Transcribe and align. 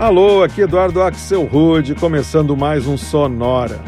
Alô, 0.00 0.42
aqui 0.42 0.62
Eduardo 0.62 1.02
Axel 1.02 1.44
Rude, 1.44 1.94
começando 1.94 2.56
mais 2.56 2.86
um 2.86 2.96
Sonora. 2.96 3.78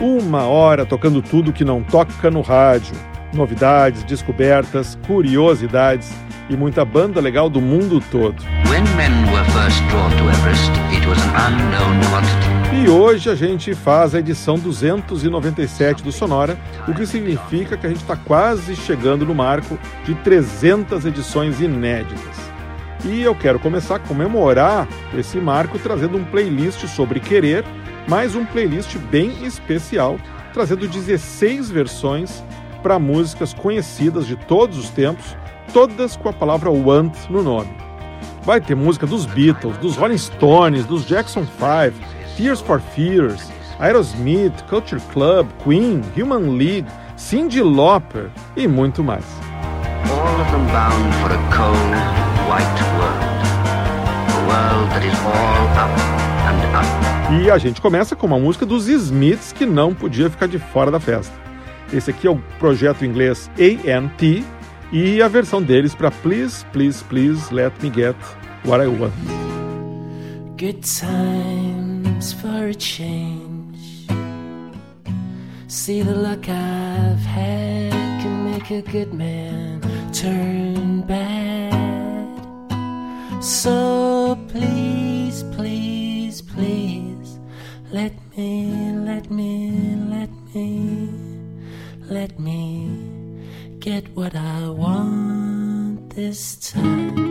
Uma 0.00 0.44
hora 0.44 0.86
tocando 0.86 1.20
tudo 1.20 1.52
que 1.52 1.66
não 1.66 1.82
toca 1.82 2.30
no 2.30 2.40
rádio. 2.40 2.94
Novidades, 3.30 4.02
descobertas, 4.02 4.98
curiosidades 5.06 6.10
e 6.48 6.56
muita 6.56 6.82
banda 6.82 7.20
legal 7.20 7.50
do 7.50 7.60
mundo 7.60 8.02
todo. 8.10 8.42
E 12.82 12.88
hoje 12.88 13.28
a 13.28 13.34
gente 13.34 13.74
faz 13.74 14.14
a 14.14 14.18
edição 14.20 14.58
297 14.58 16.02
do 16.02 16.10
Sonora, 16.10 16.58
o 16.88 16.94
que 16.94 17.04
significa 17.04 17.76
que 17.76 17.84
a 17.84 17.90
gente 17.90 18.00
está 18.00 18.16
quase 18.16 18.74
chegando 18.76 19.26
no 19.26 19.34
marco 19.34 19.78
de 20.06 20.14
300 20.14 21.04
edições 21.04 21.60
inéditas. 21.60 22.49
E 23.04 23.22
eu 23.22 23.34
quero 23.34 23.58
começar 23.58 23.96
a 23.96 23.98
comemorar 23.98 24.86
esse 25.16 25.38
marco 25.38 25.78
trazendo 25.78 26.18
um 26.18 26.24
playlist 26.24 26.86
sobre 26.86 27.18
querer, 27.18 27.64
mais 28.06 28.34
um 28.34 28.44
playlist 28.44 28.96
bem 29.10 29.44
especial, 29.44 30.18
trazendo 30.52 30.86
16 30.86 31.70
versões 31.70 32.44
para 32.82 32.98
músicas 32.98 33.54
conhecidas 33.54 34.26
de 34.26 34.36
todos 34.36 34.76
os 34.76 34.90
tempos, 34.90 35.34
todas 35.72 36.14
com 36.16 36.28
a 36.28 36.32
palavra 36.32 36.70
want 36.70 37.14
no 37.30 37.42
nome. 37.42 37.70
Vai 38.42 38.60
ter 38.60 38.74
música 38.74 39.06
dos 39.06 39.24
Beatles, 39.24 39.76
dos 39.78 39.96
Rolling 39.96 40.18
Stones, 40.18 40.84
dos 40.84 41.06
Jackson 41.06 41.44
5, 41.44 41.98
Tears 42.36 42.60
for 42.60 42.80
Fears, 42.80 43.50
Aerosmith, 43.78 44.62
Culture 44.68 45.00
Club, 45.12 45.48
Queen, 45.64 46.02
Human 46.16 46.56
League, 46.56 46.86
Cyndi 47.16 47.62
Lauper 47.62 48.30
e 48.56 48.68
muito 48.68 49.02
mais. 49.02 49.24
All 50.10 50.40
of 50.40 50.50
them 50.50 50.66
bound 50.66 51.14
for 51.16 51.32
a 51.32 51.38
cold, 51.56 51.94
white 52.48 52.89
E 57.42 57.50
a 57.50 57.58
gente 57.58 57.80
começa 57.80 58.16
com 58.16 58.26
uma 58.26 58.38
música 58.38 58.66
dos 58.66 58.88
Smiths 58.88 59.52
que 59.52 59.64
não 59.64 59.94
podia 59.94 60.28
ficar 60.28 60.46
de 60.46 60.58
fora 60.58 60.90
da 60.90 60.98
festa. 60.98 61.32
Esse 61.92 62.10
aqui 62.10 62.26
é 62.26 62.30
o 62.30 62.36
projeto 62.58 63.04
inglês 63.04 63.50
ANT 63.58 64.22
e 64.92 65.22
a 65.22 65.28
versão 65.28 65.62
deles 65.62 65.94
para 65.94 66.10
Please, 66.10 66.64
Please, 66.66 67.02
Please 67.04 67.52
Let 67.52 67.72
Me 67.82 67.92
Get 67.94 68.16
What 68.64 68.84
I 68.84 68.88
Want. 68.88 69.12
Good 70.58 70.80
times 70.82 72.32
for 72.32 72.68
a 72.68 72.74
change. 72.74 74.06
See 75.68 76.02
the 76.02 76.14
luck 76.14 76.48
I've 76.48 77.24
had 77.24 77.92
can 78.20 78.50
make 78.50 78.70
a 78.70 78.82
good 78.82 79.14
man 79.14 79.80
turn 80.12 81.02
bad. 81.02 81.69
So 83.40 84.38
please, 84.48 85.44
please, 85.56 86.42
please, 86.42 87.38
let 87.90 88.12
me, 88.36 88.92
let 88.92 89.30
me, 89.30 89.96
let 90.10 90.30
me, 90.54 91.08
let 92.10 92.38
me 92.38 93.46
get 93.78 94.14
what 94.14 94.36
I 94.36 94.68
want 94.68 96.10
this 96.10 96.56
time. 96.56 97.29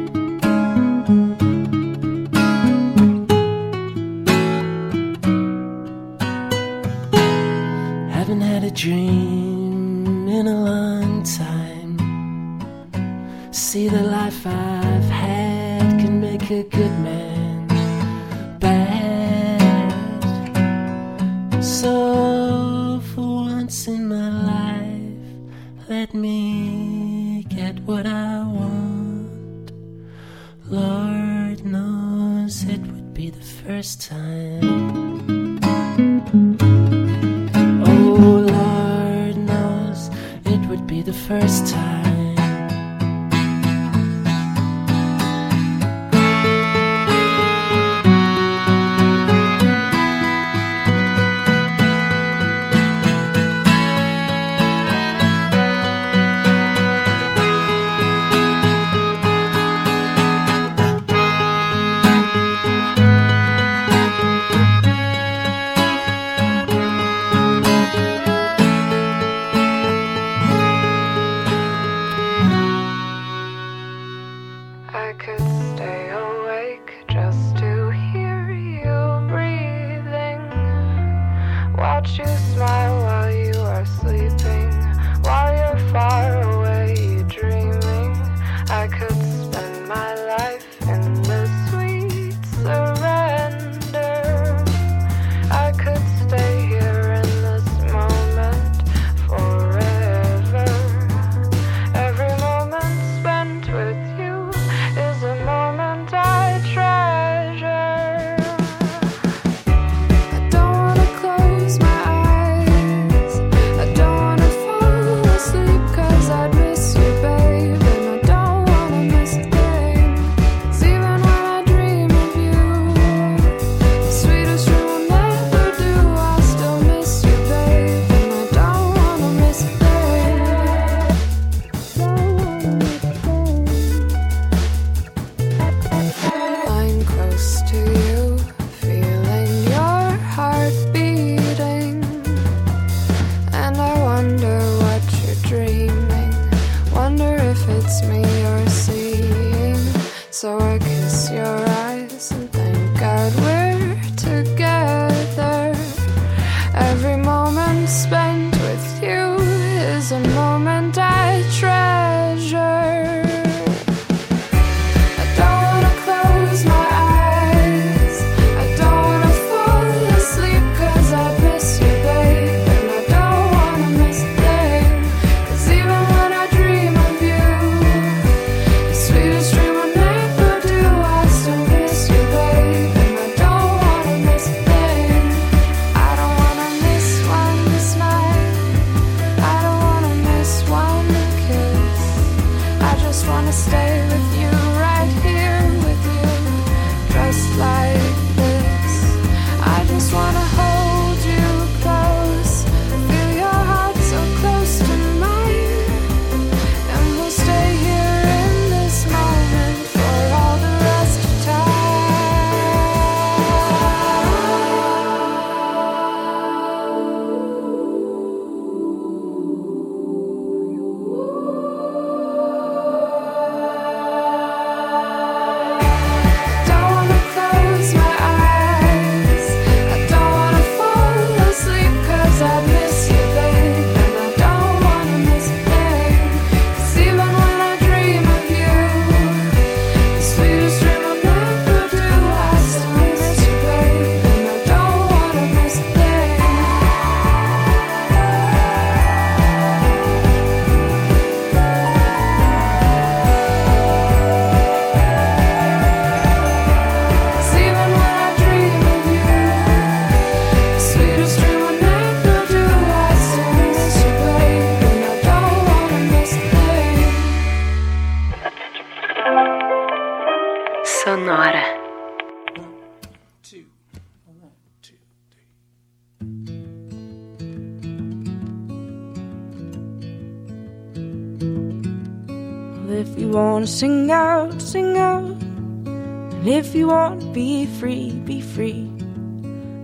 Free, 287.80 288.12
be 288.26 288.42
free. 288.42 288.92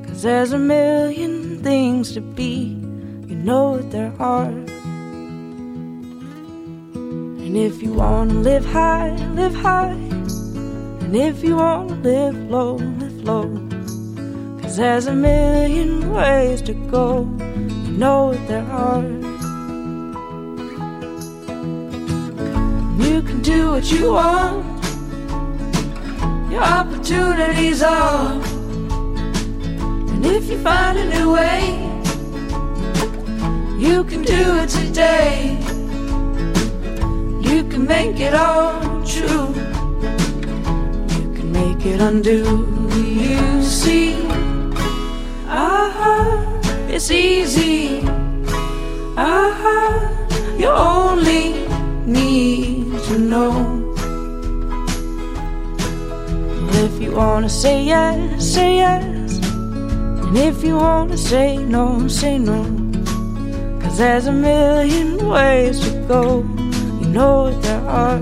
Cause 0.05 0.21
there's 0.21 0.51
a 0.51 0.57
million 0.57 1.63
things 1.63 2.11
to 2.13 2.19
be, 2.19 2.75
you 3.25 3.35
know 3.35 3.77
that 3.77 3.89
there 3.89 4.13
are. 4.19 4.49
And 7.45 7.55
if 7.55 7.81
you 7.81 7.93
wanna 7.93 8.33
live 8.33 8.65
high, 8.65 9.15
live 9.33 9.55
high. 9.55 9.95
And 11.03 11.15
if 11.15 11.41
you 11.41 11.55
wanna 11.55 11.95
live 11.95 12.35
low, 12.51 12.73
live 12.75 13.23
low. 13.23 13.47
Cause 14.61 14.75
there's 14.75 15.07
a 15.07 15.13
million 15.13 16.11
ways 16.11 16.61
to 16.63 16.73
go, 16.73 17.21
you 17.39 17.91
know 17.97 18.33
that 18.33 18.47
there 18.49 18.65
are. 18.71 19.03
You 23.05 23.21
can 23.21 23.41
do 23.41 23.71
what 23.71 23.89
you 23.89 24.11
want. 24.11 24.74
Your 26.55 26.63
opportunities 26.63 27.83
are. 27.83 28.31
And 30.13 30.25
if 30.25 30.49
you 30.49 30.57
find 30.59 30.97
a 30.97 31.03
new 31.03 31.33
way, 31.33 31.75
you 33.77 34.05
can 34.05 34.21
do 34.21 34.55
it 34.63 34.69
today. 34.69 35.57
You 37.41 37.65
can 37.65 37.85
make 37.85 38.21
it 38.21 38.33
all 38.33 38.79
true. 39.03 39.49
You 41.17 41.27
can 41.35 41.51
make 41.51 41.85
it 41.85 41.99
undo. 41.99 42.39
You 42.95 43.61
see, 43.61 44.15
ah, 45.49 46.39
it's 46.87 47.11
easy. 47.11 47.99
Ah, 49.17 50.09
you 50.57 50.67
only 50.67 51.67
need 52.05 52.97
to 53.07 53.19
know. 53.19 53.74
If 56.85 57.01
you 57.01 57.13
wanna 57.13 57.49
say 57.49 57.83
yes, 57.83 58.53
say 58.53 58.75
yes. 58.75 59.39
And 59.41 60.37
if 60.37 60.63
you 60.63 60.75
wanna 60.75 61.17
say 61.17 61.57
no, 61.57 62.07
say 62.07 62.37
no. 62.37 62.61
Cause 63.81 63.97
there's 63.97 64.27
a 64.27 64.31
million 64.31 65.27
ways 65.27 65.79
to 65.79 65.91
go. 66.07 66.43
You 67.01 67.07
know 67.07 67.49
there 67.61 67.81
are. 67.87 68.17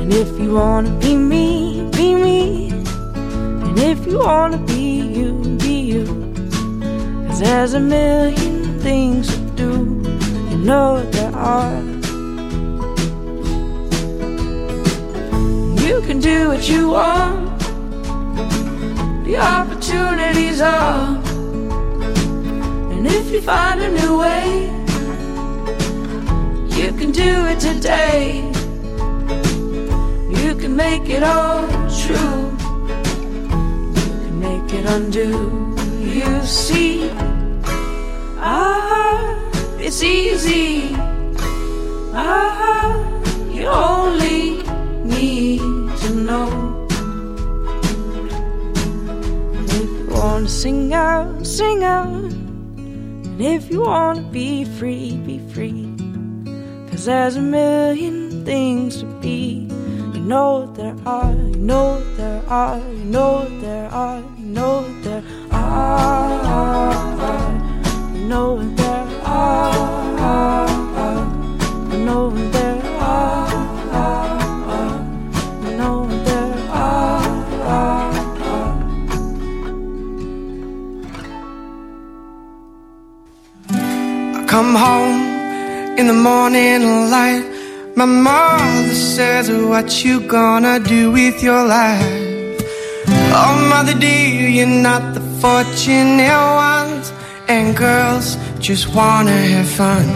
And 0.00 0.10
if 0.10 0.40
you 0.40 0.54
wanna 0.54 0.90
be 1.00 1.14
me, 1.14 1.86
be 1.92 2.14
me. 2.14 2.70
And 2.70 3.78
if 3.78 4.06
you 4.06 4.20
wanna 4.20 4.56
be 4.72 5.02
you, 5.18 5.34
be 5.58 5.80
you. 5.92 6.06
Cause 7.26 7.40
there's 7.40 7.74
a 7.74 7.80
million 7.80 8.80
things 8.80 9.28
to 9.34 9.40
do. 9.54 9.72
You 10.50 10.56
know 10.56 11.04
there 11.10 11.34
are. 11.36 11.87
Do 16.28 16.48
what 16.48 16.68
you 16.68 16.82
want. 16.90 17.58
The 19.26 19.36
opportunities 19.54 20.60
are. 20.60 21.16
And 22.92 23.02
if 23.18 23.26
you 23.32 23.40
find 23.40 23.78
a 23.88 23.90
new 24.00 24.12
way, 24.24 24.46
you 26.78 26.88
can 26.98 27.10
do 27.24 27.32
it 27.52 27.58
today. 27.70 28.24
You 30.40 30.50
can 30.60 30.72
make 30.86 31.06
it 31.16 31.22
all 31.34 31.62
true. 32.02 32.40
You 33.98 34.14
can 34.24 34.36
make 34.48 34.68
it 34.78 34.84
undo. 34.96 35.30
You 36.16 36.30
see, 36.62 37.10
ah, 38.56 39.18
it's 39.84 40.02
easy. 40.02 40.94
Ah, 42.12 42.92
you 43.56 43.66
only 43.66 44.27
wanna 50.38 50.48
sing 50.48 50.94
out, 50.94 51.44
sing 51.44 51.82
out. 51.82 52.06
And 52.06 53.40
if 53.40 53.68
you 53.72 53.80
wanna 53.80 54.22
be 54.30 54.64
free, 54.64 55.16
be 55.26 55.40
free. 55.52 55.92
Cause 56.88 57.06
there's 57.06 57.34
a 57.34 57.40
million 57.40 58.44
things 58.44 58.98
to 59.00 59.06
be. 59.20 59.66
You 60.14 60.20
know 60.20 60.72
there 60.76 60.94
are, 61.04 61.32
you 61.32 61.56
know 61.56 61.98
there 62.16 62.42
are, 62.46 62.78
you 62.78 63.04
know 63.04 63.48
there 63.60 63.88
are, 63.90 64.20
you 64.38 64.44
know 64.44 64.86
there 65.02 65.24
are. 65.50 66.28
You 68.14 68.20
know 68.28 68.62
there 68.76 69.08
are. 69.24 69.77
Home 84.84 85.98
in 85.98 86.06
the 86.06 86.18
morning 86.30 87.10
light. 87.10 87.44
My 87.96 88.04
mother 88.04 88.94
says, 88.94 89.50
What 89.50 90.04
you 90.04 90.20
gonna 90.20 90.78
do 90.78 91.10
with 91.10 91.42
your 91.42 91.64
life? 91.66 92.58
Oh, 93.40 93.54
mother 93.72 93.98
dear, 93.98 94.48
you're 94.48 94.66
not 94.88 95.14
the 95.14 95.24
fortunate 95.42 96.42
ones, 96.70 97.12
and 97.48 97.76
girls 97.76 98.36
just 98.60 98.94
wanna 98.94 99.38
have 99.54 99.70
fun. 99.80 100.06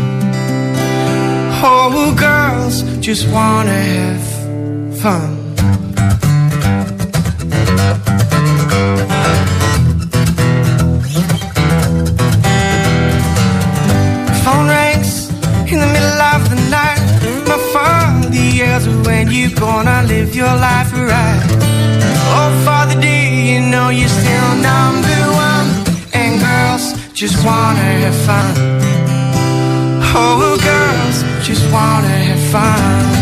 Oh, 1.64 2.14
girls 2.16 2.82
just 3.06 3.24
wanna 3.28 3.78
have 3.96 4.26
fun. 5.02 5.41
Live 20.06 20.34
your 20.34 20.54
life 20.56 20.92
right? 20.92 21.46
Oh, 22.34 22.62
father, 22.64 23.00
do 23.00 23.08
you 23.08 23.60
know 23.60 23.88
you're 23.90 24.08
still 24.08 24.54
number 24.56 25.20
one? 25.48 25.68
And 26.12 26.40
girls 26.40 26.94
just 27.12 27.44
wanna 27.44 27.88
have 28.04 28.18
fun. 28.26 28.54
Oh, 30.14 30.56
girls 30.70 31.46
just 31.46 31.64
wanna 31.72 32.08
have 32.08 32.42
fun. 32.50 33.21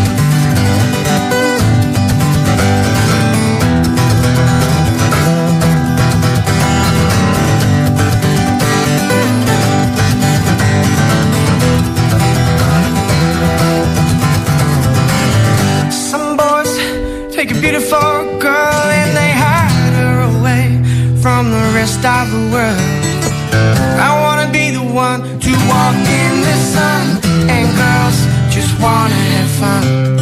Rest 21.81 22.05
of 22.05 22.29
the 22.29 22.43
world. 22.53 22.79
I 24.07 24.09
wanna 24.21 24.51
be 24.51 24.69
the 24.69 24.83
one 24.83 25.21
to 25.45 25.51
walk 25.71 25.95
in 26.21 26.33
the 26.47 26.57
sun, 26.73 27.05
and 27.55 27.65
girls 27.81 28.17
just 28.53 28.71
wanna 28.79 29.21
have 29.33 29.51
fun. 29.59 30.20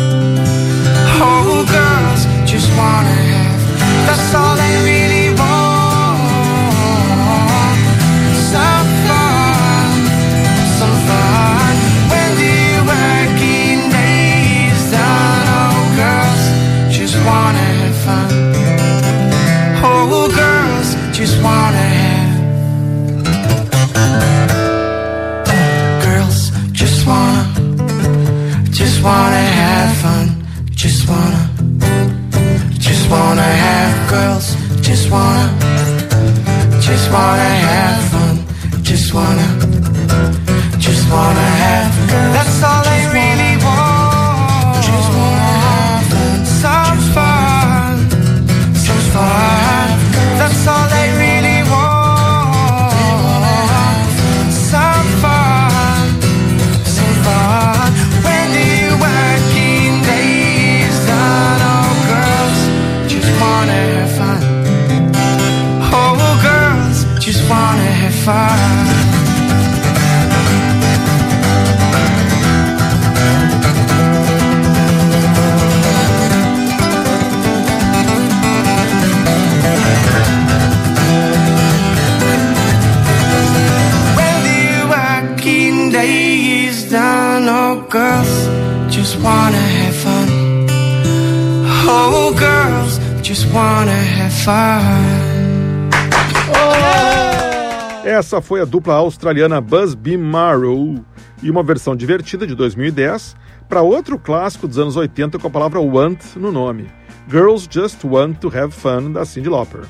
Dupla 98.70 98.94
australiana 98.94 99.60
Busby 99.60 100.16
Marrow 100.16 101.04
e 101.42 101.50
uma 101.50 101.64
versão 101.64 101.96
divertida 101.96 102.46
de 102.46 102.54
2010 102.54 103.36
para 103.68 103.82
outro 103.82 104.18
clássico 104.20 104.68
dos 104.68 104.78
anos 104.78 104.96
80 104.96 105.40
com 105.40 105.48
a 105.48 105.50
palavra 105.50 105.80
want 105.80 106.36
no 106.36 106.52
nome, 106.52 106.88
Girls 107.30 107.68
Just 107.70 108.06
Want 108.06 108.38
to 108.38 108.48
Have 108.48 108.72
Fun, 108.72 109.12
da 109.12 109.26
Cyndi 109.26 109.50
Lauper. 109.50 109.82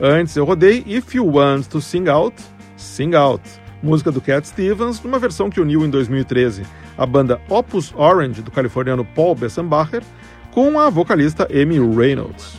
Antes 0.00 0.36
eu 0.36 0.44
rodei 0.44 0.82
If 0.86 1.14
You 1.14 1.26
Want 1.26 1.68
to 1.68 1.80
Sing 1.80 2.08
Out, 2.08 2.42
Sing 2.76 3.14
Out, 3.14 3.42
música 3.82 4.10
do 4.10 4.20
Cat 4.20 4.46
Stevens, 4.46 5.00
numa 5.02 5.18
versão 5.18 5.48
que 5.48 5.60
uniu 5.60 5.84
em 5.86 5.90
2013 5.90 6.64
a 6.98 7.06
banda 7.06 7.40
Opus 7.48 7.94
Orange 7.96 8.42
do 8.42 8.50
californiano 8.50 9.04
Paul 9.04 9.36
Bessenbacher 9.36 10.02
com 10.50 10.80
a 10.80 10.90
vocalista 10.90 11.46
Amy 11.50 11.78
Reynolds. 11.78 12.58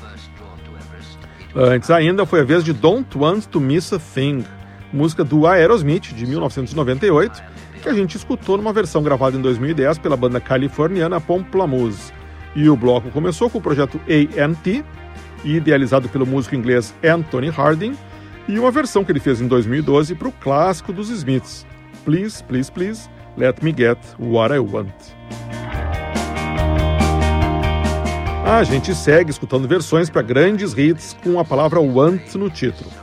Antes 1.53 1.89
ainda 1.89 2.25
foi 2.25 2.39
a 2.39 2.45
vez 2.45 2.63
de 2.63 2.71
Don't 2.71 3.17
Want 3.17 3.45
to 3.47 3.59
Miss 3.59 3.91
a 3.91 3.99
Thing, 3.99 4.45
música 4.93 5.23
do 5.23 5.47
Aerosmith 5.47 6.13
de 6.13 6.25
1998, 6.25 7.43
que 7.81 7.89
a 7.89 7.93
gente 7.93 8.15
escutou 8.15 8.57
numa 8.57 8.73
versão 8.73 9.01
gravada 9.01 9.37
em 9.37 9.41
2010 9.41 9.97
pela 9.97 10.17
banda 10.17 10.39
californiana 10.39 11.19
Pomplamoose. 11.19 12.13
E 12.55 12.69
o 12.69 12.75
bloco 12.75 13.09
começou 13.09 13.49
com 13.49 13.57
o 13.57 13.61
projeto 13.61 13.99
A&T, 14.07 14.83
idealizado 15.43 16.09
pelo 16.09 16.25
músico 16.25 16.55
inglês 16.55 16.93
Anthony 17.03 17.49
Harding, 17.49 17.97
e 18.47 18.59
uma 18.59 18.71
versão 18.71 19.03
que 19.03 19.11
ele 19.11 19.19
fez 19.19 19.39
em 19.39 19.47
2012 19.47 20.15
para 20.15 20.27
o 20.27 20.31
clássico 20.31 20.91
dos 20.91 21.09
Smiths, 21.09 21.65
Please, 22.03 22.43
Please, 22.43 22.71
Please, 22.71 23.09
Let 23.37 23.61
Me 23.61 23.73
Get 23.75 23.97
What 24.19 24.53
I 24.53 24.59
Want. 24.59 24.91
A 28.45 28.63
gente 28.63 28.93
segue 28.93 29.29
escutando 29.29 29.67
versões 29.67 30.09
para 30.09 30.21
grandes 30.21 30.73
hits 30.77 31.15
com 31.23 31.39
a 31.39 31.45
palavra 31.45 31.79
want 31.79 32.35
no 32.35 32.49
título. 32.49 33.00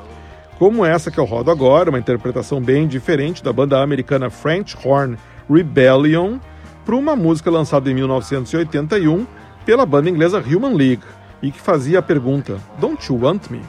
Como 0.59 0.85
essa 0.85 1.09
que 1.09 1.19
eu 1.19 1.25
rodo 1.25 1.53
agora, 1.53 1.89
uma 1.89 2.01
interpretação 2.01 2.61
bem 2.61 2.89
diferente 2.89 3.45
da 3.45 3.53
banda 3.53 3.81
americana 3.81 4.29
French 4.29 4.77
Horn 4.85 5.17
Rebellion, 5.49 6.39
para 6.85 6.97
uma 6.97 7.15
música 7.15 7.49
lançada 7.49 7.89
em 7.89 7.95
1981 7.95 9.25
pela 9.65 9.87
banda 9.87 10.11
inglesa 10.11 10.41
Human 10.41 10.75
League 10.75 11.05
e 11.41 11.53
que 11.53 11.61
fazia 11.61 12.01
a 12.01 12.03
pergunta: 12.03 12.59
Don't 12.81 13.01
you 13.09 13.23
want 13.23 13.49
me? 13.51 13.61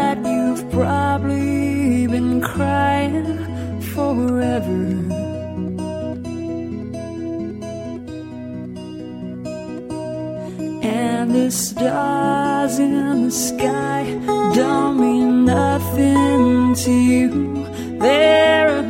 that 0.00 0.18
you've 0.32 0.64
probably 0.70 2.06
been 2.14 2.40
crying 2.52 3.28
forever. 3.94 4.82
And 10.82 11.26
the 11.38 11.50
stars 11.50 12.74
in 12.78 13.24
the 13.26 13.34
sky 13.48 14.02
don't 14.60 14.94
mean 15.04 15.44
nothing 15.44 16.74
to 16.84 16.92
you. 17.10 17.30
They're 18.02 18.82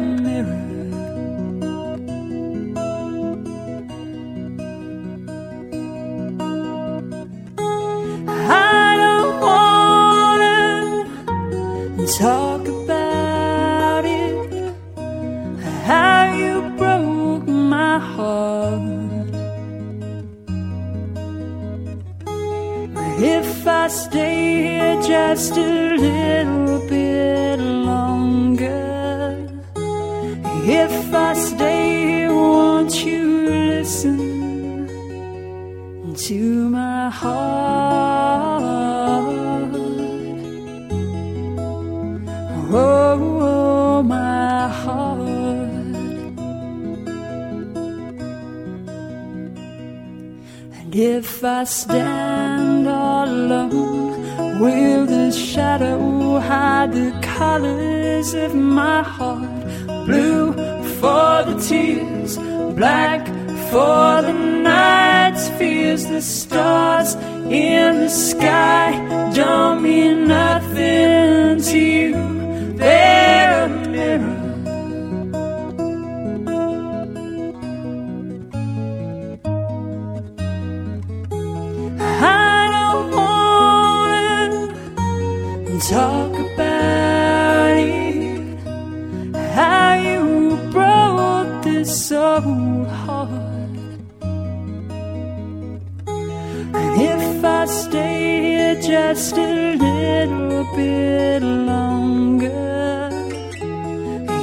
just 99.12 99.36
a 99.38 99.74
little 99.74 100.64
bit 100.76 101.42
longer. 101.42 103.10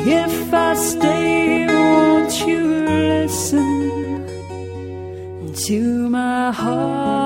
If 0.06 0.54
I 0.54 0.74
stay, 0.74 1.68
won't 1.68 2.46
you 2.46 2.64
listen 2.86 4.26
to 5.68 6.10
my 6.10 6.52
heart? 6.52 7.17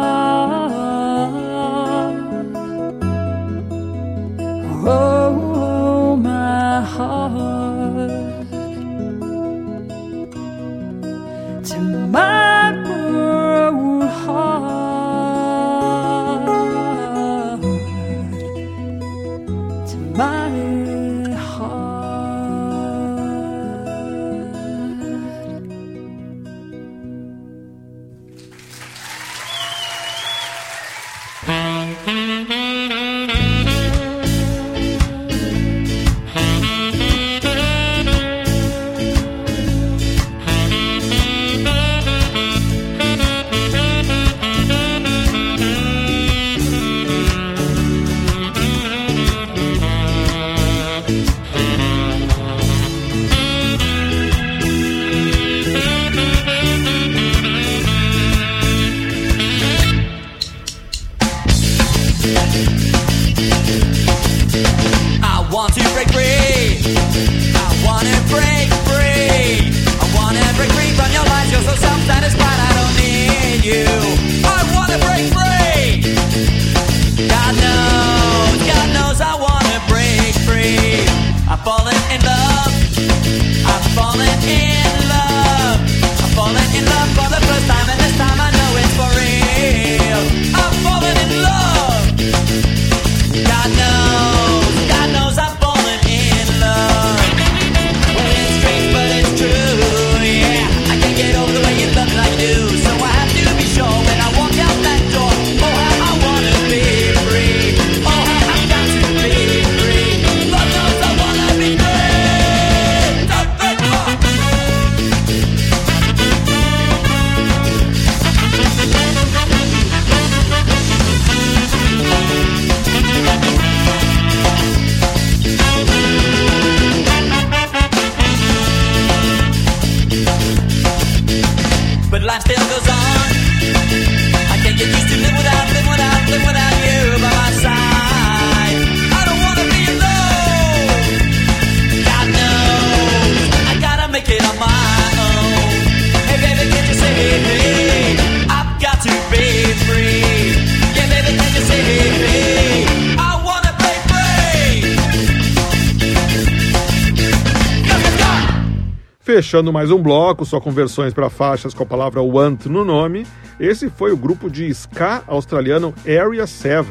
Fechando 159.51 159.73
mais 159.73 159.91
um 159.91 160.01
bloco, 160.01 160.45
só 160.45 160.61
com 160.61 160.71
versões 160.71 161.13
para 161.13 161.29
faixas 161.29 161.73
com 161.73 161.83
a 161.83 161.85
palavra 161.85 162.21
Want 162.21 162.67
no 162.67 162.85
nome, 162.85 163.27
esse 163.59 163.89
foi 163.89 164.13
o 164.13 164.15
grupo 164.15 164.49
de 164.49 164.69
ska 164.69 165.23
australiano 165.27 165.93
Area 166.07 166.47
7, 166.47 166.87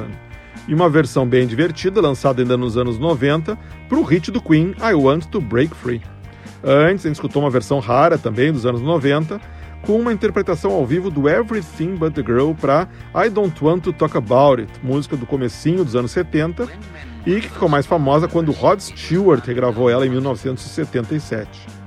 e 0.69 0.75
uma 0.75 0.87
versão 0.87 1.27
bem 1.27 1.47
divertida, 1.47 2.03
lançada 2.03 2.43
ainda 2.43 2.59
nos 2.59 2.77
anos 2.77 2.99
90, 2.99 3.59
para 3.89 3.99
o 3.99 4.03
hit 4.03 4.31
do 4.31 4.43
Queen 4.43 4.75
I 4.79 4.93
Want 4.93 5.25
to 5.29 5.41
Break 5.41 5.75
Free. 5.75 6.03
Antes, 6.63 7.07
a 7.07 7.09
gente 7.09 7.15
escutou 7.15 7.41
uma 7.41 7.49
versão 7.49 7.79
rara 7.79 8.19
também 8.19 8.53
dos 8.53 8.67
anos 8.67 8.83
90, 8.83 9.41
com 9.81 9.99
uma 9.99 10.13
interpretação 10.13 10.73
ao 10.73 10.85
vivo 10.85 11.11
do 11.11 11.31
Everything 11.31 11.95
But 11.95 12.13
The 12.13 12.23
Girl 12.23 12.53
para 12.53 12.87
I 13.15 13.31
Don't 13.31 13.57
Want 13.65 13.85
to 13.85 13.93
Talk 13.95 14.19
About 14.19 14.61
It, 14.61 14.71
música 14.83 15.17
do 15.17 15.25
comecinho 15.25 15.83
dos 15.83 15.97
anos 15.97 16.11
70, 16.11 16.69
e 17.25 17.41
que 17.41 17.49
ficou 17.49 17.71
mais 17.71 17.87
famosa 17.87 18.29
quando 18.29 18.53
Rod 18.53 18.81
Stewart 18.81 19.47
regravou 19.47 19.89
ela 19.89 20.07
em 20.07 20.11
1977. 20.11 21.80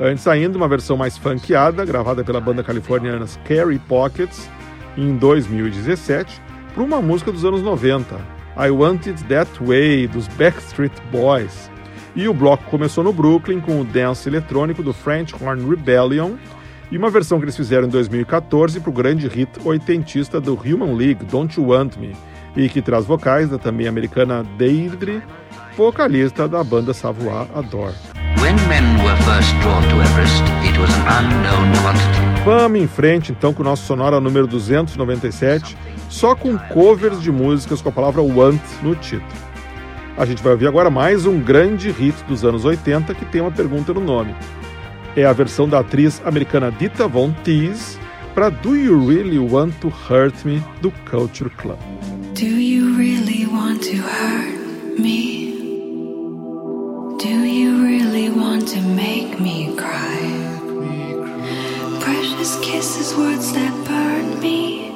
Antes 0.00 0.26
ainda, 0.26 0.58
uma 0.58 0.66
versão 0.66 0.96
mais 0.96 1.16
funkeada, 1.16 1.84
gravada 1.84 2.24
pela 2.24 2.40
banda 2.40 2.64
californiana 2.64 3.26
Scary 3.26 3.78
Pockets 3.78 4.50
em 4.96 5.16
2017, 5.16 6.40
para 6.74 6.82
uma 6.82 7.00
música 7.00 7.30
dos 7.30 7.44
anos 7.44 7.62
90, 7.62 8.16
I 8.56 8.70
Want 8.70 9.06
It 9.06 9.22
That 9.24 9.50
Way, 9.60 10.08
dos 10.08 10.26
Backstreet 10.28 10.92
Boys. 11.12 11.70
E 12.16 12.28
o 12.28 12.34
bloco 12.34 12.64
começou 12.64 13.04
no 13.04 13.12
Brooklyn 13.12 13.60
com 13.60 13.80
o 13.80 13.84
dance 13.84 14.28
eletrônico 14.28 14.82
do 14.82 14.92
French 14.92 15.34
Horn 15.40 15.68
Rebellion 15.68 16.32
e 16.90 16.98
uma 16.98 17.10
versão 17.10 17.38
que 17.38 17.44
eles 17.44 17.56
fizeram 17.56 17.86
em 17.86 17.90
2014 17.90 18.80
para 18.80 18.90
o 18.90 18.92
grande 18.92 19.26
hit 19.28 19.50
oitentista 19.64 20.40
do 20.40 20.54
Human 20.54 20.94
League, 20.94 21.24
Don't 21.24 21.58
You 21.58 21.68
Want 21.68 21.96
Me, 21.96 22.12
e 22.56 22.68
que 22.68 22.82
traz 22.82 23.04
vocais 23.04 23.48
da 23.48 23.58
também 23.58 23.88
americana 23.88 24.44
Deirdre, 24.56 25.22
vocalista 25.76 26.46
da 26.48 26.62
banda 26.62 26.92
Savoir 26.92 27.48
Adore. 27.54 28.13
When 28.44 28.56
men 28.68 29.02
were 29.02 29.16
first 29.22 29.58
drawn 29.62 29.82
to 29.84 30.02
Everest, 30.02 30.44
it 30.68 30.78
was 30.78 30.90
an 30.94 31.24
unknown 31.24 31.72
quantity. 31.80 32.44
Vamos 32.44 32.78
em 32.78 32.86
frente 32.86 33.32
então 33.32 33.54
com 33.54 33.62
o 33.62 33.64
nosso 33.64 33.86
Sonora 33.86 34.20
número 34.20 34.46
297, 34.46 35.74
só 36.10 36.34
com 36.34 36.58
covers 36.58 37.22
de 37.22 37.32
músicas 37.32 37.80
com 37.80 37.88
a 37.88 37.92
palavra 37.92 38.20
Want 38.20 38.60
no 38.82 38.94
título. 38.96 39.32
A 40.18 40.26
gente 40.26 40.42
vai 40.42 40.52
ouvir 40.52 40.66
agora 40.66 40.90
mais 40.90 41.24
um 41.24 41.40
grande 41.40 41.90
hit 41.90 42.22
dos 42.28 42.44
anos 42.44 42.66
80 42.66 43.14
que 43.14 43.24
tem 43.24 43.40
uma 43.40 43.50
pergunta 43.50 43.94
no 43.94 44.00
nome. 44.02 44.34
É 45.16 45.24
a 45.24 45.32
versão 45.32 45.66
da 45.66 45.78
atriz 45.78 46.20
americana 46.22 46.70
Dita 46.70 47.08
Von 47.08 47.32
Teese 47.42 47.98
para 48.34 48.50
Do 48.50 48.76
You 48.76 49.08
Really 49.08 49.38
Want 49.38 49.72
to 49.80 49.88
Hurt 49.88 50.44
Me 50.44 50.62
do 50.82 50.92
Culture 51.10 51.48
Club. 51.48 51.78
Do 52.34 52.44
you 52.44 52.94
really 52.94 53.46
want 53.46 53.80
to 53.84 53.96
hurt 53.96 55.00
me? 55.00 55.43
Do 57.18 57.28
you 57.28 57.82
really 57.82 58.28
want 58.28 58.68
to 58.68 58.80
make 58.80 59.38
me 59.40 59.74
cry? 59.76 60.18
Precious 62.00 62.58
kisses, 62.60 63.14
words 63.16 63.52
that 63.52 63.72
burn 63.86 64.40
me. 64.40 64.90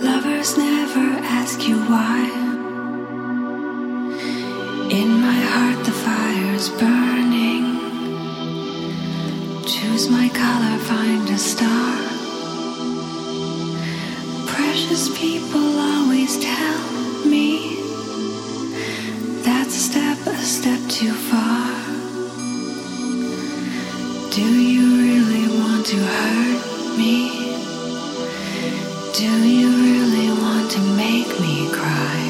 Lovers 0.00 0.56
never 0.56 1.06
ask 1.38 1.68
you 1.68 1.76
why. 1.84 2.20
In 4.90 5.20
my 5.20 5.40
heart, 5.52 5.84
the 5.84 5.92
fire's 5.92 6.68
burning. 6.70 7.64
Choose 9.66 10.08
my 10.08 10.28
color, 10.30 10.78
find 10.78 11.28
a 11.28 11.38
star. 11.38 11.96
Precious 14.46 15.08
people 15.16 15.78
always 15.78 16.38
tell 16.40 16.80
me 17.26 17.81
Do 24.34 24.42
you 24.42 24.86
really 25.04 25.46
want 25.60 25.86
to 25.86 25.96
hurt 25.96 26.96
me? 26.98 27.14
Do 29.14 29.30
you 29.56 29.68
really 29.86 30.28
want 30.42 30.70
to 30.72 30.80
make 31.04 31.30
me 31.40 31.70
cry? 31.70 32.22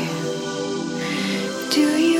Do 1.70 1.87
you 1.98 2.12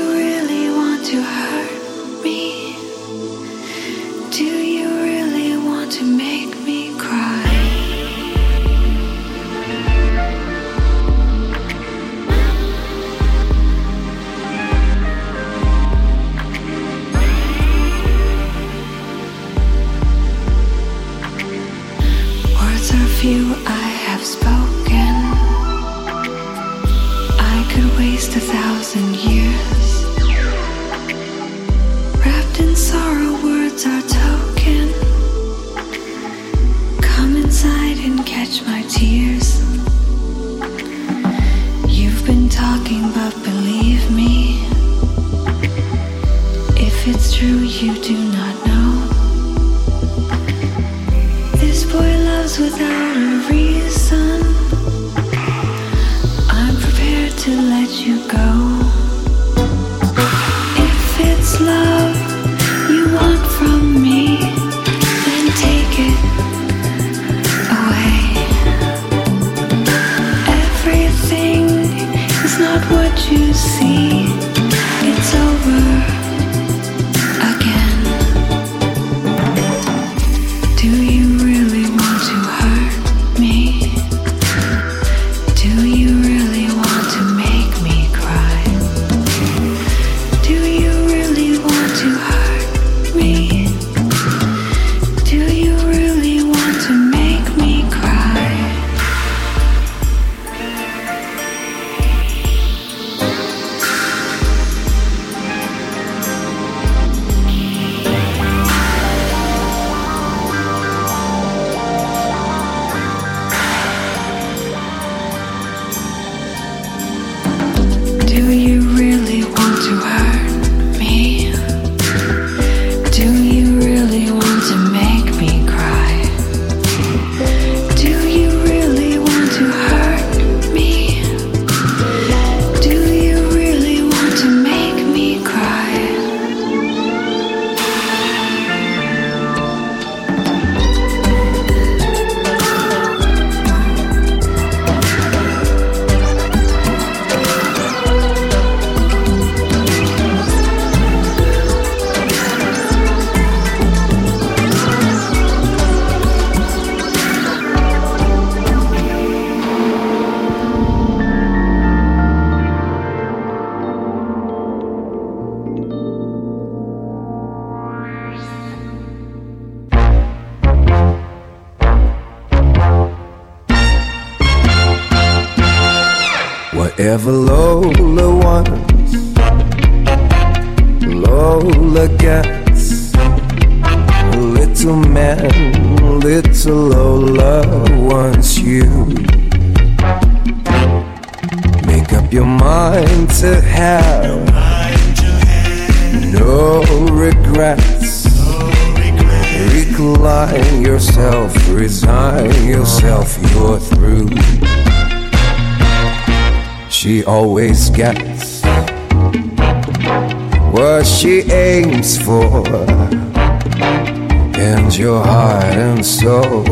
And 214.57 214.97
your 214.97 215.23
heart 215.23 215.75
and 215.75 216.05
soul 216.05 216.65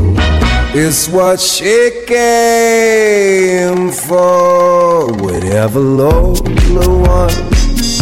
is 0.75 1.07
what 1.09 1.39
she 1.39 2.03
came 2.07 3.91
for. 3.91 5.11
Whatever 5.13 5.79
Lola 5.79 6.87
wants, 7.05 7.99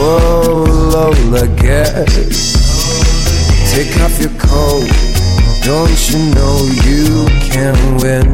oh 0.00 0.64
Lola 0.92 1.46
gets. 1.56 2.58
Take 3.72 3.96
off 4.02 4.18
your 4.20 4.34
coat, 4.38 4.88
don't 5.64 5.98
you 6.10 6.18
know 6.34 6.56
you 6.84 7.26
can 7.50 7.76
win? 7.98 8.26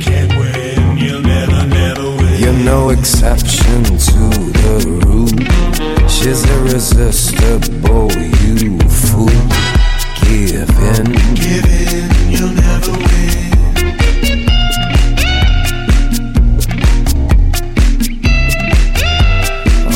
Can't 0.00 0.32
win, 0.38 0.96
you'll 0.98 1.22
never, 1.22 1.66
never 1.66 2.10
win. 2.16 2.40
You're 2.40 2.64
no 2.64 2.90
exception 2.90 3.82
to 3.84 4.20
the 4.60 4.76
rule. 5.06 5.61
She's 6.22 6.44
irresistible, 6.48 8.12
you 8.12 8.78
fool. 8.78 9.26
Give 10.22 10.70
in. 10.70 11.04
Give 11.34 11.66
in, 11.66 12.06
you'll 12.30 12.54
never 12.54 12.92
win. 12.92 13.50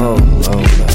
Oh, 0.02 0.18
Lola. 0.42 0.88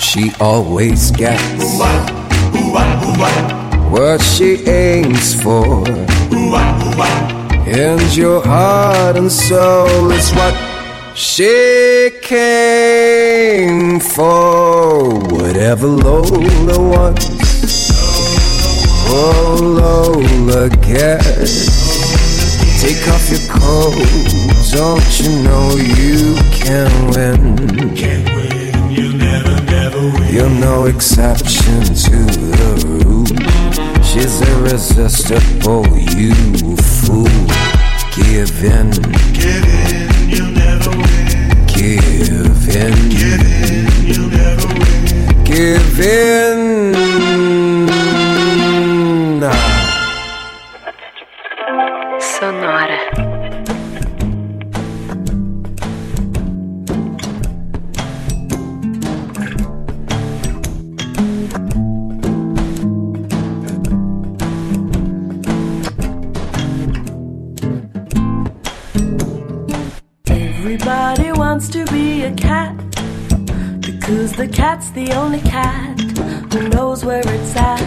She 0.00 0.32
always 0.40 1.10
gets 1.10 1.42
what 3.90 4.22
she 4.22 4.64
aims 4.66 5.34
for. 5.42 5.84
And 7.64 8.16
your 8.16 8.42
heart 8.44 9.16
and 9.16 9.30
soul 9.30 10.10
is 10.10 10.30
what 10.32 10.54
she 11.14 12.10
came 12.22 14.00
for. 14.00 15.14
Whatever 15.30 15.86
Lola 15.86 16.78
wants, 16.78 17.28
oh 19.08 19.58
Lola 19.62 20.68
gets. 20.68 21.82
Take 22.82 23.06
off 23.08 23.30
your 23.30 23.40
coat, 23.48 23.94
don't 24.72 25.20
you 25.20 25.30
know 25.44 25.76
you 25.76 26.34
can 26.50 26.90
win? 27.12 27.94
Can't 27.94 28.28
win, 28.34 28.90
you'll 28.90 29.14
never, 29.16 29.62
never 29.64 30.00
win. 30.00 30.34
You're 30.34 30.50
no 30.50 30.86
exception 30.86 31.84
to 31.84 32.16
the 32.56 33.02
rule. 33.06 33.26
She's 34.02 34.40
irresistible, 34.42 35.86
you 35.96 36.34
fool. 37.06 37.28
Give 38.14 38.64
in, 38.64 38.90
Give 39.32 39.64
in, 39.64 40.28
you'll 40.28 40.50
never 40.50 40.90
win. 40.90 41.66
give 41.66 42.68
in, 42.68 43.08
Give 43.08 43.40
in, 43.70 44.06
you'll 44.06 44.28
never 44.28 44.66
win. 44.68 45.44
give 45.44 46.00
in. 46.00 47.01
The 74.46 74.48
cat's 74.48 74.90
the 74.90 75.12
only 75.12 75.40
cat 75.42 76.00
who 76.52 76.68
knows 76.70 77.04
where 77.04 77.22
it's 77.24 77.54
at. 77.54 77.80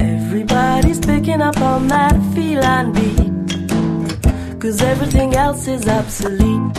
Everybody's 0.00 0.98
picking 0.98 1.42
up 1.42 1.58
on 1.60 1.88
that 1.88 2.16
feline 2.32 2.90
beat 2.94 4.54
because 4.54 4.80
everything 4.80 5.34
else 5.34 5.68
is 5.68 5.86
obsolete. 5.86 6.72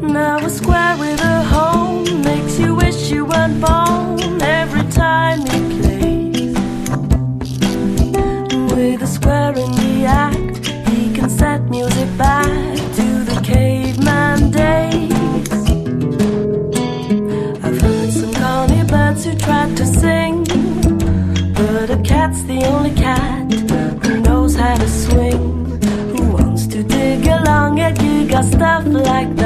Now 0.00 0.36
a 0.38 0.48
square 0.48 0.96
with 0.96 1.20
a 1.20 1.42
home 1.42 2.22
makes 2.22 2.56
you 2.56 2.76
wish 2.76 3.10
you 3.10 3.24
weren't 3.24 3.60
born 3.60 4.40
every 4.42 4.86
time 4.92 5.40
he 5.40 5.58
plays. 5.76 6.54
With 8.76 9.02
a 9.02 9.08
square 9.08 9.54
in 9.64 9.72
the 9.82 10.04
act, 10.06 10.56
he 10.90 11.12
can 11.12 11.28
set 11.28 11.62
music 11.68 12.08
back 12.16 12.75
Or 28.36 28.42
stuff 28.42 28.84
like 28.84 29.34
that? 29.36 29.45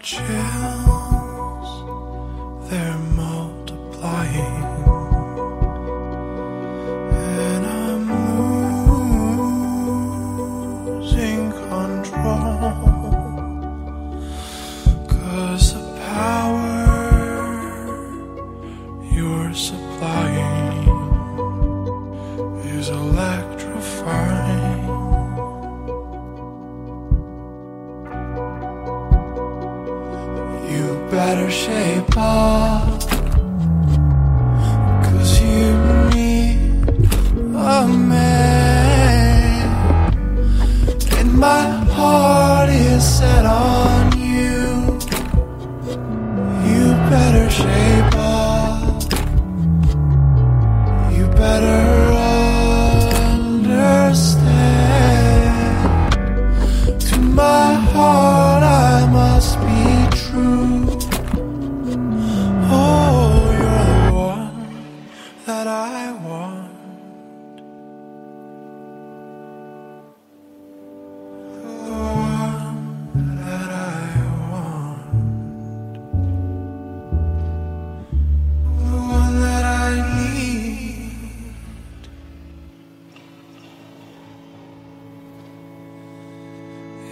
I've 0.00 0.37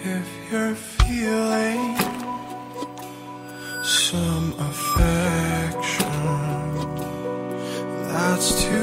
If 0.04 0.28
you're 0.50 0.74
feeling 0.74 1.96
some 3.82 4.54
affection 4.58 6.06
that's 8.08 8.62
too 8.62 8.75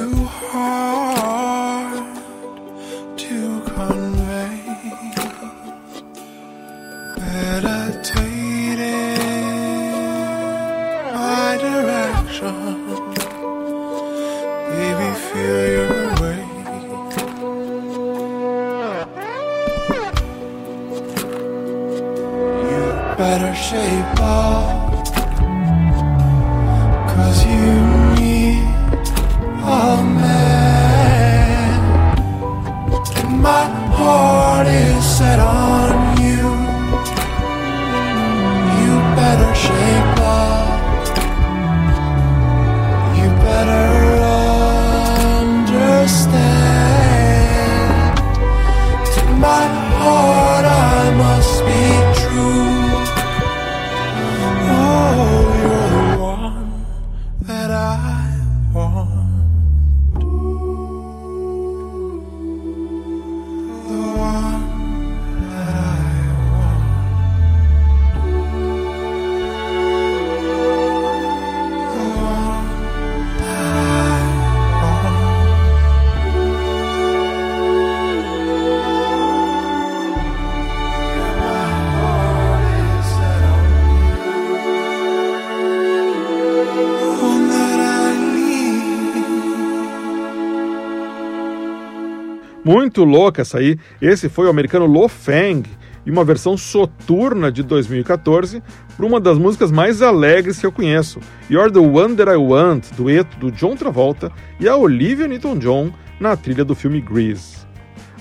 Muito 92.96 93.06
louca 93.06 93.42
essa 93.42 93.58
aí. 93.58 93.76
Esse 94.00 94.30
foi 94.30 94.46
o 94.46 94.52
americano 94.52 94.86
Lo 94.86 95.08
Fang 95.08 95.68
e 96.06 96.12
uma 96.12 96.24
versão 96.24 96.56
soturna 96.56 97.52
de 97.52 97.64
2014 97.64 98.62
para 98.96 99.04
uma 99.04 99.20
das 99.20 99.40
músicas 99.40 99.72
mais 99.72 100.04
alegres 100.04 100.60
que 100.60 100.66
eu 100.68 100.72
conheço, 100.72 101.20
You're 101.50 101.74
the 101.74 101.80
One 101.80 102.16
That 102.16 102.30
I 102.30 102.36
Want, 102.36 102.92
dueto 102.96 103.36
do 103.40 103.52
John 103.52 103.76
Travolta 103.76 104.32
e 104.60 104.68
a 104.68 104.78
Olivia 104.78 105.28
Newton-John 105.28 105.92
na 106.20 106.38
trilha 106.38 106.64
do 106.64 106.76
filme 106.76 107.02
Grease. 107.02 107.66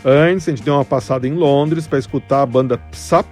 Antes, 0.02 0.48
a 0.48 0.52
gente 0.52 0.64
deu 0.64 0.72
uma 0.72 0.86
passada 0.86 1.28
em 1.28 1.34
Londres 1.34 1.86
para 1.86 1.98
escutar 1.98 2.40
a 2.40 2.46
banda 2.46 2.78
Psyp 2.92 3.28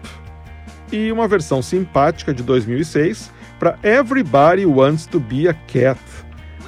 e 0.92 1.10
uma 1.10 1.26
versão 1.26 1.62
simpática 1.62 2.34
de 2.34 2.42
2006 2.42 3.32
para 3.58 3.78
Everybody 3.82 4.66
Wants 4.66 5.06
to 5.06 5.18
Be 5.18 5.48
a 5.48 5.54
Cat, 5.54 5.98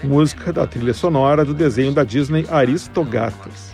música 0.03 0.51
da 0.51 0.67
trilha 0.67 0.95
sonora 0.95 1.45
do 1.45 1.53
desenho 1.53 1.93
da 1.93 2.05
Disney 2.05 2.47
Aristogatos. 2.49 3.72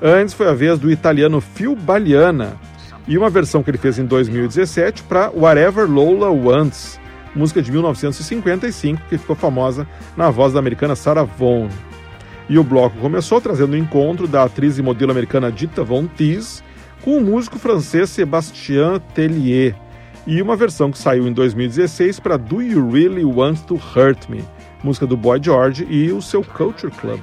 Antes 0.00 0.34
foi 0.34 0.48
a 0.48 0.52
vez 0.52 0.78
do 0.78 0.90
italiano 0.90 1.40
Phil 1.40 1.74
Baliana 1.74 2.56
e 3.08 3.16
uma 3.16 3.30
versão 3.30 3.62
que 3.62 3.70
ele 3.70 3.78
fez 3.78 3.98
em 3.98 4.04
2017 4.04 5.02
para 5.04 5.30
Whatever 5.30 5.90
Lola 5.90 6.30
Wants, 6.30 7.00
música 7.34 7.62
de 7.62 7.72
1955 7.72 9.00
que 9.08 9.16
ficou 9.16 9.34
famosa 9.34 9.86
na 10.16 10.30
voz 10.30 10.52
da 10.52 10.58
americana 10.58 10.94
Sarah 10.94 11.24
Vaughan. 11.24 11.70
E 12.48 12.58
o 12.58 12.64
bloco 12.64 12.98
começou 12.98 13.40
trazendo 13.40 13.72
o 13.72 13.76
encontro 13.76 14.28
da 14.28 14.44
atriz 14.44 14.78
e 14.78 14.82
modelo 14.82 15.10
americana 15.10 15.50
Dita 15.50 15.82
Von 15.82 16.06
Teese 16.06 16.62
com 17.02 17.16
o 17.16 17.20
músico 17.20 17.58
francês 17.58 18.10
Sébastien 18.10 19.00
Tellier 19.14 19.74
e 20.26 20.42
uma 20.42 20.56
versão 20.56 20.90
que 20.90 20.98
saiu 20.98 21.26
em 21.26 21.32
2016 21.32 22.20
para 22.20 22.36
Do 22.36 22.60
You 22.60 22.90
Really 22.90 23.24
Want 23.24 23.60
to 23.66 23.76
Hurt 23.76 24.28
Me, 24.28 24.44
música 24.82 25.06
do 25.06 25.16
Boy 25.16 25.40
George 25.42 25.86
e 25.88 26.12
o 26.12 26.20
seu 26.20 26.44
Culture 26.44 26.92
Club. 26.92 27.20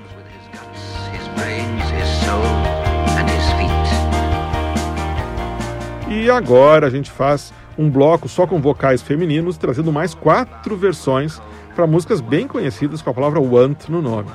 E 6.10 6.30
agora 6.30 6.88
a 6.88 6.90
gente 6.90 7.12
faz 7.12 7.52
um 7.78 7.90
bloco 7.90 8.30
só 8.30 8.48
com 8.48 8.62
vocais 8.62 9.02
femininos, 9.02 9.58
trazendo 9.58 9.92
mais 9.92 10.14
quatro 10.14 10.78
versões 10.78 11.42
para 11.76 11.88
músicas 11.88 12.22
bem 12.22 12.48
conhecidas 12.48 13.02
com 13.02 13.10
a 13.10 13.14
palavra 13.14 13.42
want 13.42 13.90
no 13.90 14.02
nome. 14.02 14.30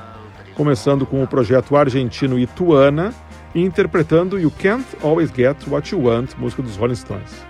Começando 0.55 1.05
com 1.05 1.23
o 1.23 1.27
projeto 1.27 1.75
argentino 1.75 2.37
Ituana 2.37 3.13
interpretando 3.55 4.39
You 4.39 4.51
Can't 4.51 4.85
Always 5.01 5.31
Get 5.35 5.67
What 5.67 5.93
You 5.93 6.03
Want, 6.03 6.35
música 6.37 6.61
dos 6.61 6.75
Rolling 6.75 6.95
Stones. 6.95 7.48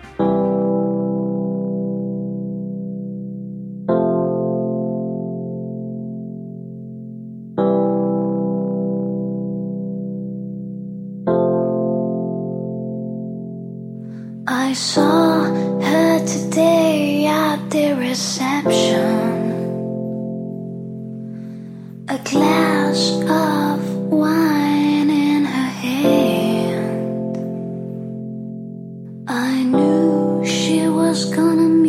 I 29.42 29.64
knew 29.64 30.44
she 30.46 30.86
was 30.90 31.34
gonna 31.34 31.70
meet. 31.70 31.89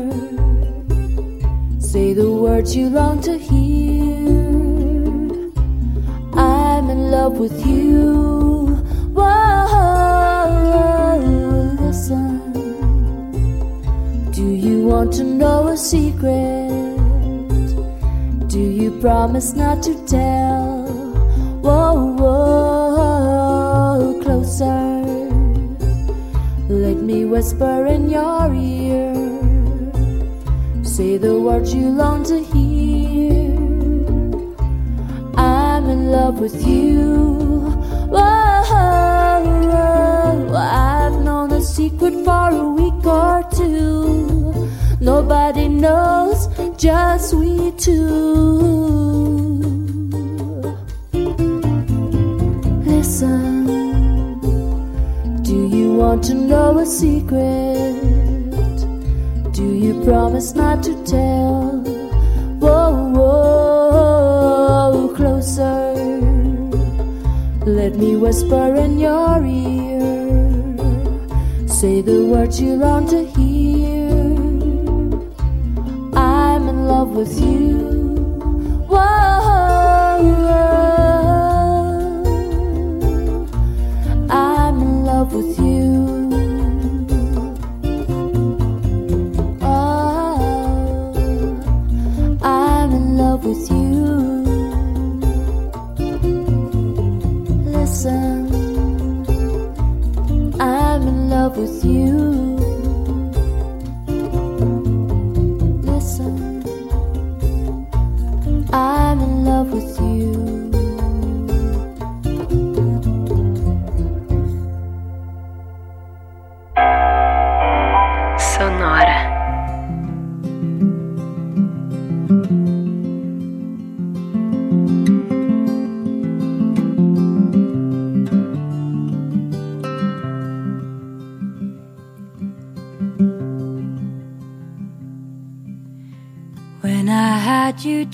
Say 1.91 2.13
the 2.13 2.31
words 2.31 2.73
you 2.73 2.89
long 2.89 3.19
to 3.23 3.37
hear. 3.37 4.15
I'm 6.39 6.89
in 6.89 7.11
love 7.11 7.37
with 7.37 7.67
you. 7.67 8.67
Whoa, 9.11 9.27
listen. 11.81 12.39
Do 14.31 14.41
you 14.41 14.85
want 14.87 15.11
to 15.15 15.25
know 15.25 15.67
a 15.67 15.75
secret? 15.75 16.69
Do 18.47 18.61
you 18.61 18.97
promise 19.01 19.51
not 19.53 19.83
to 19.83 19.93
tell? 20.05 20.87
Whoa, 21.59 22.15
whoa, 22.21 24.13
closer. 24.23 25.03
Let 26.69 27.03
me 27.03 27.25
whisper 27.25 27.85
in 27.85 28.09
your 28.09 28.53
ear. 28.53 29.10
Say 31.01 31.17
the 31.17 31.39
words 31.39 31.73
you 31.73 31.89
long 31.89 32.23
to 32.25 32.37
hear. 32.37 33.57
I'm 35.35 35.89
in 35.89 36.11
love 36.11 36.39
with 36.39 36.63
you. 36.63 37.61
Whoa, 38.13 38.21
I've 40.55 41.19
known 41.25 41.53
a 41.53 41.61
secret 41.63 42.13
for 42.23 42.49
a 42.51 42.69
week 42.79 43.03
or 43.03 43.43
two. 43.51 44.69
Nobody 44.99 45.67
knows, 45.69 46.47
just 46.77 47.33
we 47.33 47.71
two. 47.71 48.61
Listen, 52.85 53.65
do 55.41 55.67
you 55.67 55.95
want 55.95 56.23
to 56.25 56.35
know 56.35 56.77
a 56.77 56.85
secret? 56.85 58.10
Do 59.61 59.75
you 59.75 59.93
promise 60.03 60.55
not 60.55 60.81
to 60.85 60.93
tell? 61.03 61.83
Whoa, 62.63 62.93
whoa, 63.15 65.13
closer. 65.15 65.93
Let 67.63 67.95
me 67.95 68.15
whisper 68.15 68.73
in 68.73 68.97
your 68.97 69.45
ear. 69.45 69.99
Say 71.67 72.01
the 72.01 72.25
words 72.25 72.59
you 72.59 72.73
long 72.73 73.05
to 73.09 73.23
hear. 73.23 74.09
I'm 76.17 76.67
in 76.67 76.87
love 76.87 77.09
with 77.09 77.39
you. 77.39 77.77
Whoa. 78.89 79.90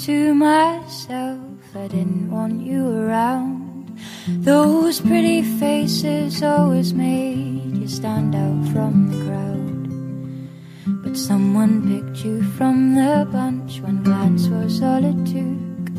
to 0.08 0.34
myself, 0.34 1.76
I 1.76 1.90
didn't 1.90 2.32
want 2.32 2.62
you 2.62 2.88
around. 2.88 3.94
Those 4.40 5.02
pretty 5.02 5.42
faces 5.60 6.42
always 6.42 6.94
made 6.94 7.76
you 7.76 7.90
stand 7.90 8.34
out 8.34 8.72
from 8.72 9.12
the 9.12 9.20
crowd. 9.26 11.04
But 11.04 11.18
someone 11.18 11.74
picked 11.90 12.24
you 12.24 12.42
from 12.42 12.96
the 12.96 13.28
bunch, 13.30 13.82
one 13.82 14.02
glance 14.02 14.48
was 14.48 14.82
all 14.82 15.04
it 15.04 15.26
took. 15.26 15.92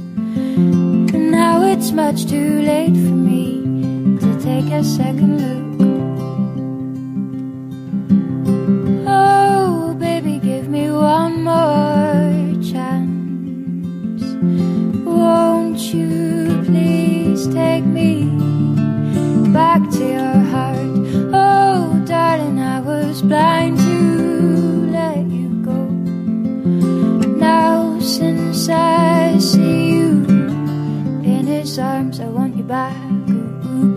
And 1.13 1.31
now 1.31 1.65
it's 1.65 1.93
much 1.93 2.25
too 2.25 2.63
late 2.63 2.97
for 2.97 3.19
me 3.29 3.61
to 4.21 4.41
take 4.41 4.73
a 4.73 4.83
second 4.83 5.37
look. 5.43 5.68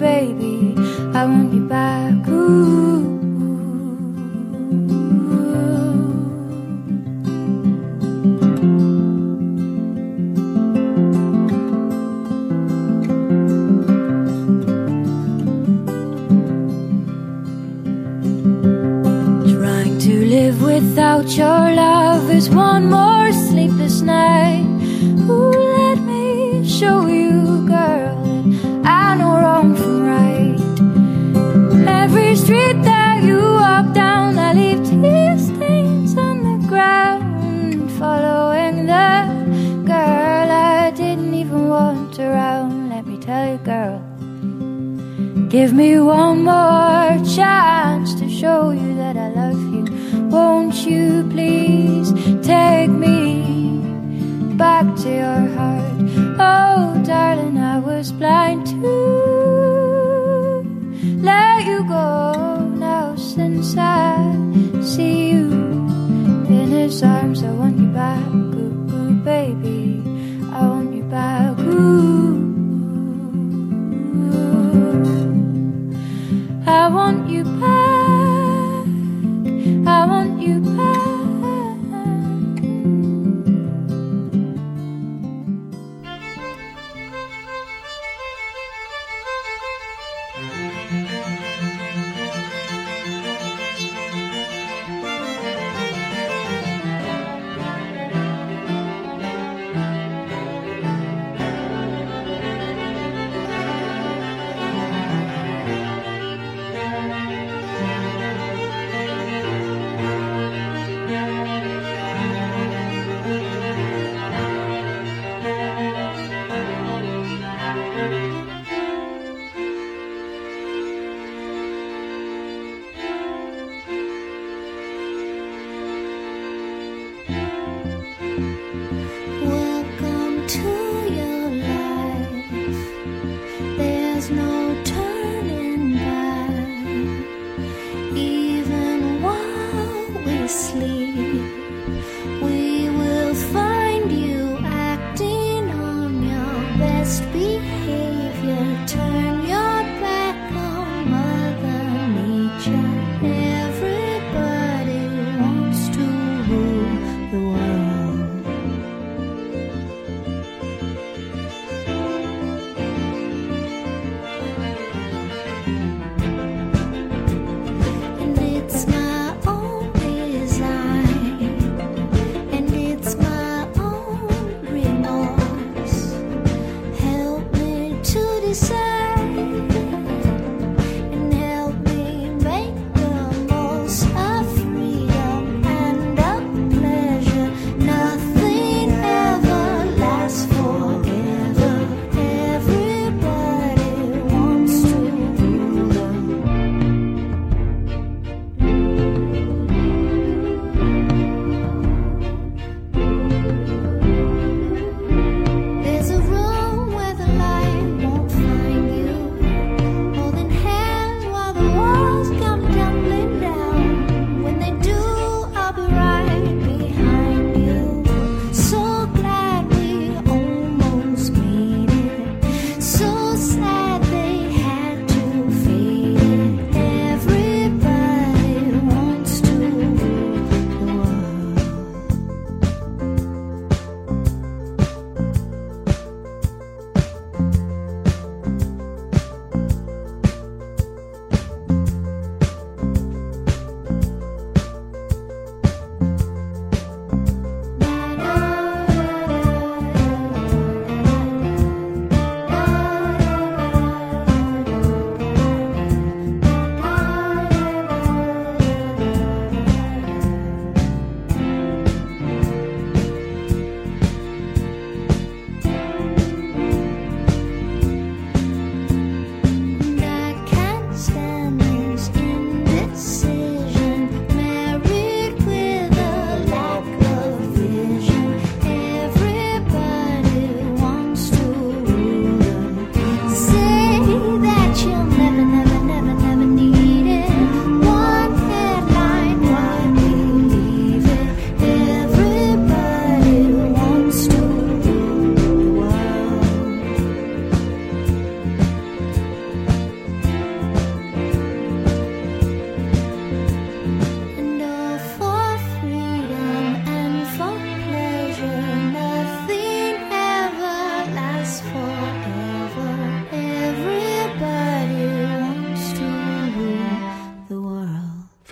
baby. 0.01 0.40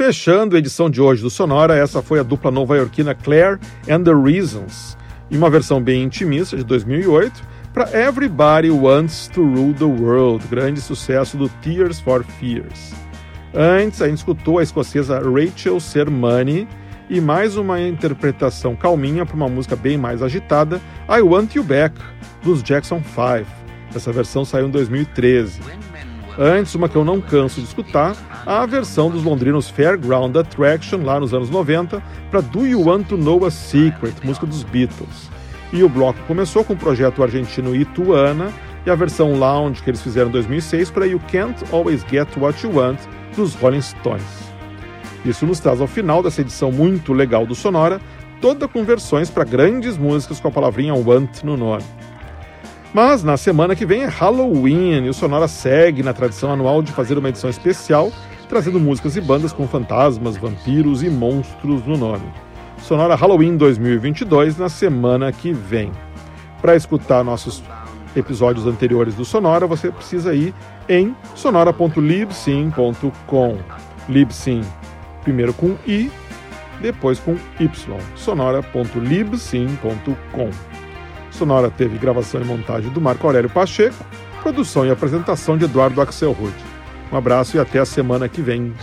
Fechando 0.09 0.55
a 0.55 0.59
edição 0.59 0.89
de 0.89 0.99
hoje 0.99 1.21
do 1.21 1.29
Sonora, 1.29 1.77
essa 1.77 2.01
foi 2.01 2.19
a 2.19 2.23
dupla 2.23 2.49
nova-iorquina 2.49 3.13
Claire 3.13 3.59
and 3.87 4.01
the 4.01 4.11
Reasons, 4.11 4.97
em 5.29 5.37
uma 5.37 5.51
versão 5.51 5.79
bem 5.79 6.01
intimista 6.01 6.57
de 6.57 6.63
2008, 6.63 7.43
para 7.71 7.91
Everybody 7.95 8.71
Wants 8.71 9.27
to 9.27 9.43
Rule 9.43 9.75
the 9.75 9.83
World, 9.83 10.43
grande 10.47 10.81
sucesso 10.81 11.37
do 11.37 11.47
Tears 11.61 11.99
for 11.99 12.23
Fears. 12.23 12.91
Antes, 13.53 14.01
a 14.01 14.07
gente 14.07 14.17
escutou 14.17 14.57
a 14.57 14.63
escocesa 14.63 15.19
Rachel 15.19 15.79
Sermani 15.79 16.67
e 17.07 17.21
mais 17.21 17.55
uma 17.55 17.79
interpretação 17.79 18.75
calminha 18.75 19.27
para 19.27 19.35
uma 19.35 19.47
música 19.47 19.75
bem 19.75 19.95
mais 19.95 20.23
agitada, 20.23 20.81
I 21.07 21.21
Want 21.21 21.53
You 21.53 21.63
Back, 21.63 21.95
dos 22.41 22.63
Jackson 22.63 23.03
5. 23.03 23.47
Essa 23.93 24.11
versão 24.11 24.43
saiu 24.43 24.69
em 24.69 24.71
2013. 24.71 25.59
Antes, 26.41 26.73
uma 26.73 26.87
que 26.87 26.95
eu 26.95 27.03
não 27.03 27.19
canso 27.19 27.59
de 27.59 27.67
escutar, 27.67 28.15
a 28.45 28.65
versão 28.65 29.11
dos 29.11 29.25
londrinos 29.25 29.69
Fairground 29.69 30.33
Attraction, 30.37 31.03
lá 31.03 31.19
nos 31.19 31.33
anos 31.33 31.49
90, 31.49 32.01
para 32.31 32.39
Do 32.39 32.65
You 32.65 32.85
Want 32.85 33.07
to 33.07 33.17
Know 33.17 33.43
a 33.43 33.51
Secret, 33.51 34.15
música 34.23 34.45
dos 34.45 34.63
Beatles. 34.63 35.29
E 35.73 35.83
o 35.83 35.89
bloco 35.89 36.17
começou 36.27 36.63
com 36.63 36.71
o 36.71 36.77
projeto 36.77 37.21
argentino 37.21 37.75
Ituana 37.75 38.53
e 38.85 38.89
a 38.89 38.95
versão 38.95 39.37
lounge 39.37 39.83
que 39.83 39.89
eles 39.89 40.01
fizeram 40.01 40.29
em 40.29 40.31
2006 40.31 40.89
para 40.91 41.05
You 41.07 41.21
Can't 41.29 41.61
Always 41.73 42.05
Get 42.09 42.29
What 42.37 42.65
You 42.65 42.73
Want, 42.73 42.99
dos 43.35 43.53
Rolling 43.55 43.81
Stones. 43.81 44.23
Isso 45.25 45.45
nos 45.45 45.59
traz 45.59 45.81
ao 45.81 45.87
final 45.87 46.23
dessa 46.23 46.39
edição 46.39 46.71
muito 46.71 47.11
legal 47.11 47.45
do 47.45 47.53
Sonora, 47.53 47.99
toda 48.39 48.65
com 48.65 48.85
versões 48.85 49.29
para 49.29 49.43
grandes 49.43 49.97
músicas 49.97 50.39
com 50.39 50.47
a 50.47 50.51
palavrinha 50.51 50.95
Want 50.95 51.43
no 51.43 51.57
nome. 51.57 51.83
Mas 52.93 53.23
na 53.23 53.37
semana 53.37 53.75
que 53.75 53.85
vem 53.85 54.01
é 54.01 54.07
Halloween 54.07 55.05
e 55.05 55.09
o 55.09 55.13
Sonora 55.13 55.47
segue 55.47 56.01
na 56.01 56.11
tradição 56.13 56.51
anual 56.51 56.81
de 56.81 56.91
fazer 56.91 57.15
uma 57.17 57.29
edição 57.29 57.49
especial, 57.49 58.11
trazendo 58.47 58.79
músicas 58.79 59.15
e 59.15 59.21
bandas 59.21 59.53
com 59.53 59.67
fantasmas, 59.67 60.37
vampiros 60.37 61.03
e 61.03 61.09
monstros 61.09 61.85
no 61.85 61.95
nome. 61.97 62.25
Sonora 62.81 63.15
Halloween 63.15 63.57
2022 63.57 64.57
na 64.57 64.69
semana 64.69 65.31
que 65.31 65.53
vem. 65.53 65.91
Para 66.61 66.75
escutar 66.75 67.23
nossos 67.23 67.63
episódios 68.15 68.65
anteriores 68.65 69.13
do 69.13 69.23
Sonora, 69.23 69.67
você 69.67 69.91
precisa 69.91 70.33
ir 70.33 70.51
em 70.87 71.15
sonora.libsyn.com. 71.35 73.57
Libsyn, 74.09 74.63
primeiro 75.21 75.53
com 75.53 75.75
i, 75.85 76.09
depois 76.81 77.19
com 77.19 77.37
y. 77.59 77.69
sonora.libsyn.com. 78.15 80.68
Sonora 81.39 81.71
teve 81.71 81.97
gravação 81.97 82.41
e 82.41 82.43
montagem 82.43 82.91
do 82.91 82.99
Marco 82.99 83.25
Aurélio 83.25 83.49
Pacheco, 83.49 83.95
produção 84.43 84.85
e 84.85 84.91
apresentação 84.91 85.57
de 85.57 85.63
Eduardo 85.63 86.01
Axel 86.01 86.33
Rude. 86.33 86.53
Um 87.09 87.15
abraço 87.15 87.55
e 87.55 87.59
até 87.61 87.79
a 87.79 87.85
semana 87.85 88.27
que 88.27 88.41
vem. 88.41 88.73